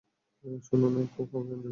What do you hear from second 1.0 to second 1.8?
ও কি পাঞ্জাবি?